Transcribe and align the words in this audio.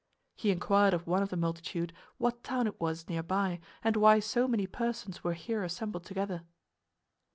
He 0.35 0.49
inquired 0.49 0.95
of 0.95 1.05
one 1.05 1.21
of 1.21 1.29
the 1.29 1.37
multitude 1.37 1.93
what 2.17 2.43
town 2.43 2.65
it 2.65 2.81
was 2.81 3.07
near 3.07 3.21
by 3.21 3.59
and 3.83 3.95
why 3.95 4.19
so 4.19 4.47
many 4.47 4.65
persons 4.65 5.23
were 5.23 5.33
here 5.35 5.63
assembled 5.63 6.05
together. 6.05 6.41